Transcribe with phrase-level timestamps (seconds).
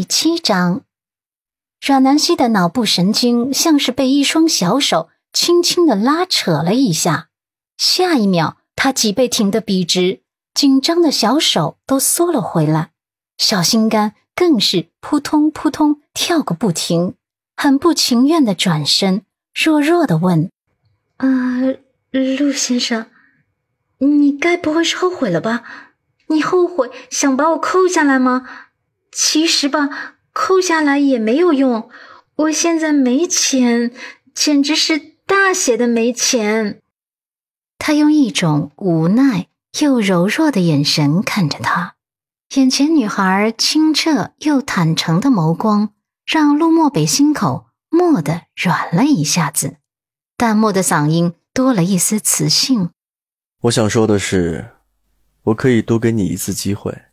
[0.00, 0.80] 第七章，
[1.78, 7.28] 阮南希的脑部神经像是被一双小手轻轻的拉扯了一下，
[7.76, 10.22] 下一秒，她脊背挺得笔直，
[10.54, 12.92] 紧张的小手都缩了回来，
[13.36, 17.16] 小心肝更是扑通扑通跳个不停，
[17.54, 20.50] 很不情愿的转身，弱弱的问
[21.18, 21.28] ：“啊，
[22.10, 23.04] 陆先生，
[23.98, 25.62] 你该不会是后悔了吧？
[26.28, 28.48] 你后悔想把我扣下来吗？”
[29.12, 31.90] 其实吧，扣下来也没有用。
[32.36, 33.92] 我现在没钱，
[34.34, 36.80] 简直是大写的没钱。
[37.78, 39.48] 他用一种无奈
[39.80, 41.96] 又柔弱的眼神看着他，
[42.54, 45.90] 眼前女孩清澈又坦诚的眸光，
[46.24, 49.76] 让陆漠北心口蓦地软了一下子，
[50.36, 52.90] 淡漠的嗓音多了一丝磁性。
[53.62, 54.70] 我想说的是，
[55.44, 57.09] 我可以多给你一次机会。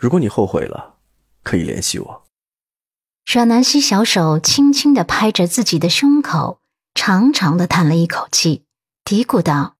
[0.00, 0.96] 如果你后悔了，
[1.42, 2.22] 可以联系我。
[3.30, 6.58] 阮南希小手轻轻的拍着自己的胸口，
[6.94, 8.64] 长长的叹了一口气，
[9.04, 9.76] 嘀咕道：“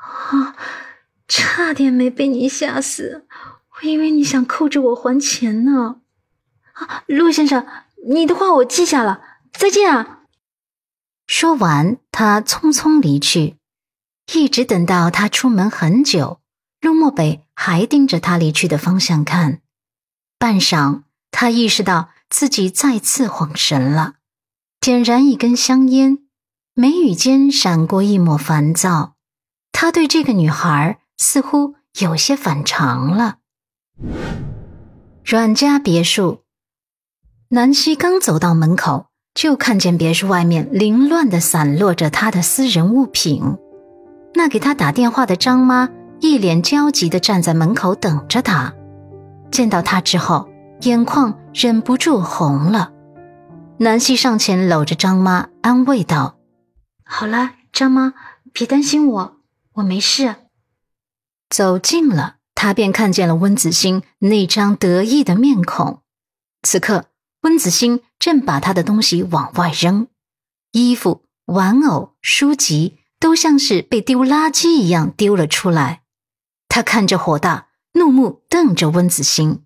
[0.00, 0.56] 啊，
[1.28, 3.26] 差点没被你吓死！
[3.74, 5.96] 我以为你想扣着我还钱呢。
[6.72, 7.66] 啊，陆先生，
[8.08, 9.20] 你的话我记下了，
[9.52, 10.22] 再见啊！”
[11.28, 13.58] 说完，他匆匆离去，
[14.32, 16.40] 一直等到他出门很久。
[16.84, 19.60] 陆漠北还盯着他离去的方向看，
[20.38, 24.16] 半晌，他意识到自己再次恍神了，
[24.80, 26.18] 点燃一根香烟，
[26.74, 29.14] 眉宇间闪过一抹烦躁。
[29.72, 33.38] 他对这个女孩似乎有些反常了。
[35.24, 36.42] 阮家别墅，
[37.48, 43.56] 南希刚走到门口，就看见别墅外面凌乱的散落着他的私人物品。
[44.34, 45.88] 那给他打电话的张妈。
[46.24, 48.72] 一脸焦急地站在门口等着他，
[49.50, 50.48] 见到他之后，
[50.80, 52.94] 眼眶忍不住红了。
[53.76, 56.38] 南希上前搂着张妈，安慰道
[57.04, 58.14] ：“好了，张妈，
[58.54, 59.36] 别担心我，
[59.74, 60.36] 我没事。”
[61.54, 66.00] 走近了，他便看见了温子欣那张得意的面孔。
[66.62, 67.04] 此刻，
[67.42, 70.08] 温子欣正把他的东西往外扔，
[70.72, 76.00] 衣服、玩偶、书籍都像是被丢垃圾一样丢了出来。
[76.68, 79.64] 他看着火大，怒目瞪着温子欣。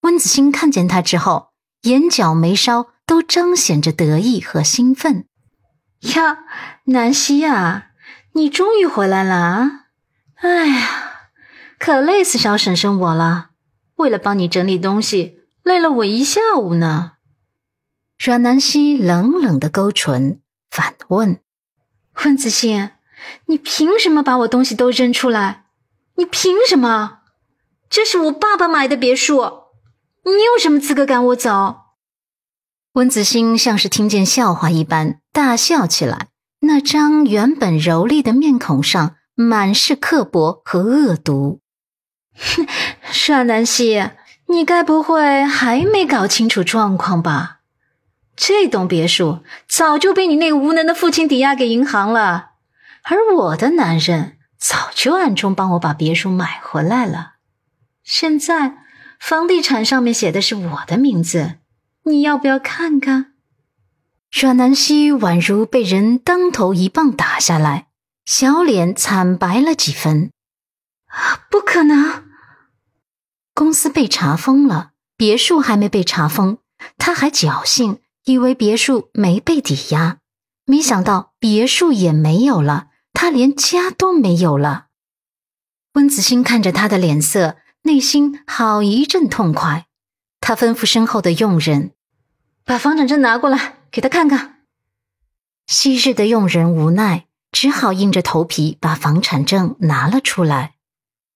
[0.00, 1.50] 温子欣看见他之后，
[1.82, 5.26] 眼角眉梢都彰显着得意和兴奋。
[6.14, 6.44] 呀，
[6.84, 7.92] 南希呀，
[8.32, 9.70] 你终于回来了啊！
[10.36, 10.88] 哎呀，
[11.78, 13.50] 可累死小婶婶我了，
[13.96, 17.12] 为了帮你整理东西，累了我一下午呢。
[18.18, 21.40] 阮南希冷冷的勾唇，反问
[22.24, 22.90] ：“温子欣，
[23.46, 25.63] 你凭什么把我东西都扔出来？”
[26.16, 27.18] 你凭什么？
[27.90, 29.64] 这是我爸爸买的别墅，
[30.24, 31.76] 你有什么资格赶我走？
[32.92, 36.28] 温子欣像是听见笑话一般大笑起来，
[36.60, 41.60] 那张原本柔丽的面孔上满是刻薄和恶毒。
[42.36, 42.66] 哼，
[43.26, 44.10] 阮南希，
[44.46, 47.60] 你该不会还没搞清楚状况吧？
[48.36, 52.50] 这栋别墅早就被你那个无能的父亲抵押给银行了，
[53.02, 54.38] 而我的男人。
[54.66, 57.34] 早就暗中帮我把别墅买回来了，
[58.02, 58.78] 现在
[59.20, 61.56] 房地产上面写的是我的名字，
[62.04, 63.34] 你要不要看看？
[64.32, 67.88] 阮南希宛如被人当头一棒打下来，
[68.24, 70.30] 小脸惨白了几分。
[71.08, 72.24] 啊，不可能！
[73.52, 76.56] 公司被查封了，别墅还没被查封，
[76.96, 80.16] 他还侥幸以为别墅没被抵押，
[80.64, 82.88] 没想到别墅也没有了。
[83.14, 84.88] 他连家都没有了。
[85.94, 89.86] 温子欣看着他的脸色，内心好一阵痛快。
[90.40, 91.92] 他吩咐身后的佣人
[92.66, 94.56] ：“把房产证拿过来，给他看看。”
[95.66, 100.74] 昔日的佣人无奈，只好硬着头皮把房产证拿了出来。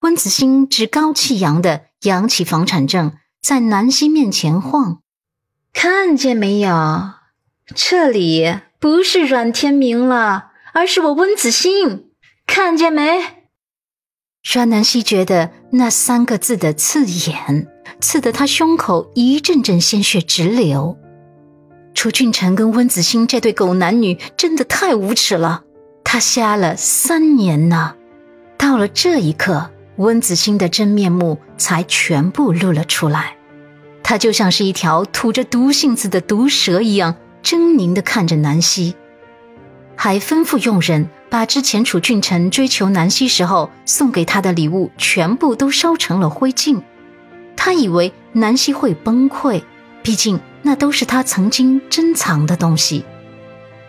[0.00, 5.02] 温子欣趾高气扬的扬起房产证，在南希面前晃
[5.74, 7.14] ：“看见没有？
[7.74, 12.10] 这里不是阮天明了。”而是我温子欣，
[12.48, 13.20] 看见没？
[14.52, 17.68] 阮南希觉得那三个字的刺眼，
[18.00, 20.98] 刺得他胸口一阵阵鲜血直流。
[21.94, 25.62] 楚俊辰跟温子欣这对狗男女真的太无耻了。
[26.02, 27.94] 他瞎了三年呢，
[28.58, 33.36] 到了这一刻，温子欣的真面目才全部露了出来。
[34.02, 38.96] 他就像是一条吐着毒性子的毒蛇一样，狰狞的看着南希。
[39.96, 46.82] 还吩咐佣人把之前楚俊臣追求南希时候送给他的礼物全部都烧成了灰烬。
[47.56, 49.62] 他以为南希会崩溃，
[50.02, 53.04] 毕竟那都是她曾经珍藏的东西。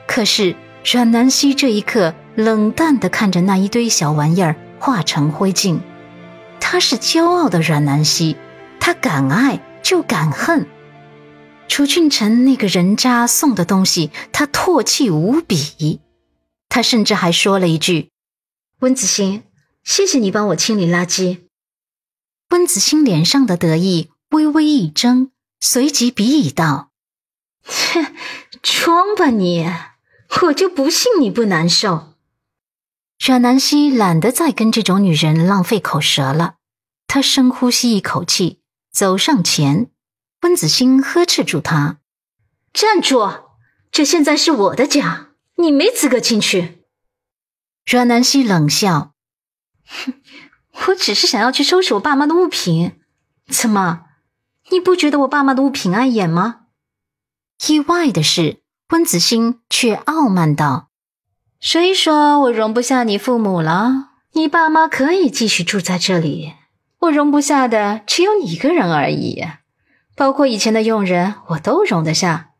[0.07, 5.79] 可是阮南希这一刻冷淡地看着那一堆小玩意儿化成灰烬。
[6.59, 8.37] 她是骄傲的阮南希，
[8.79, 10.67] 她敢爱就敢恨。
[11.67, 15.99] 楚俊辰那个人渣送的东西，他唾弃无比。
[16.69, 18.11] 他甚至还说了一句
[18.79, 19.43] ：“温子欣，
[19.83, 21.41] 谢谢你帮我清理垃圾。”
[22.51, 26.91] 温子欣脸上的得意微微一怔，随即鄙夷道
[27.67, 28.13] ：“切，
[28.61, 29.69] 装吧你！
[30.43, 32.13] 我就不信你不难受。”
[33.25, 36.55] 阮南希懒得再跟这种女人浪费口舌了，
[37.07, 38.59] 她深呼吸一口气，
[38.91, 39.89] 走上前。
[40.45, 41.97] 温子欣呵斥住他
[42.71, 43.45] ：“站住！
[43.91, 46.83] 这现在是我的家，你没资格进去。”
[47.83, 49.13] 阮南希冷笑
[49.89, 50.13] ：“哼，
[50.85, 52.91] 我只是想要去收拾我爸妈的物品，
[53.47, 54.03] 怎么？
[54.69, 56.67] 你不觉得我爸妈的物品碍眼吗？”
[57.67, 60.89] 意外的是，温子欣却傲慢道
[61.59, 64.09] ：“谁说我容不下你父母了？
[64.33, 66.53] 你爸妈可以继续住在这里，
[66.99, 69.43] 我容不下的只有你一个人而已。”
[70.15, 72.51] 包括以前的佣人，我都容得下，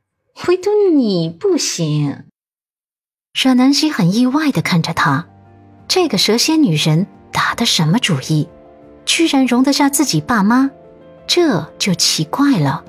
[0.47, 2.25] 唯独你不行。
[3.41, 5.27] 阮南希很意外的看着他，
[5.87, 8.49] 这个蛇蝎女人打的什么主意，
[9.05, 10.69] 居然容得下自己爸妈，
[11.27, 12.83] 这就奇怪了。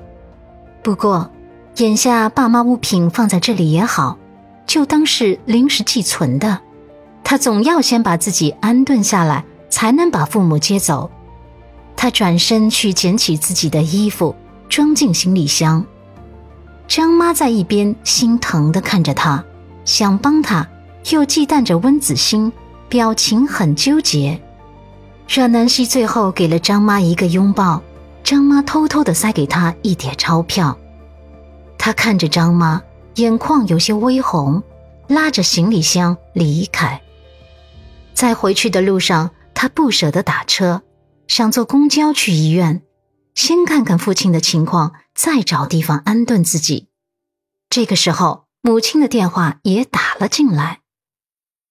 [0.83, 1.31] 不过，
[1.77, 4.17] 眼下爸妈物品放在这里也好，
[4.65, 6.59] 就当是临时寄存的。
[7.23, 11.09] 他总要先把自己安顿下来，才能把父母接走。
[11.95, 14.35] 他转身去捡起自己的衣服。
[14.77, 15.83] 装进行李箱，
[16.87, 19.43] 张妈在一边心疼的看着他，
[19.85, 20.69] 想帮他，
[21.09, 22.53] 又忌惮着温子欣，
[22.87, 24.39] 表情很纠结。
[25.27, 27.81] 阮南希最后给了张妈一个拥抱，
[28.23, 30.77] 张妈偷偷的塞给他一叠钞票。
[31.79, 32.79] 他看着张妈，
[33.15, 34.61] 眼眶有些微红，
[35.07, 37.01] 拉着行李箱离开。
[38.13, 40.83] 在回去的路上，他不舍得打车，
[41.27, 42.83] 想坐公交去医院。
[43.37, 46.87] 先看看父亲的情况，再找地方安顿自己。
[47.69, 50.81] 这个时候，母亲的电话也打了进来。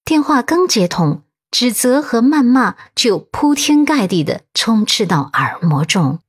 [0.05, 6.21] 电话刚接通，指责和谩骂就铺天盖地的充斥到耳膜中。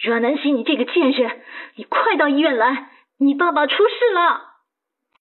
[0.00, 1.42] 阮南希，你这个贱人，
[1.74, 2.92] 你快到医院来！
[3.18, 4.51] 你爸爸出事了。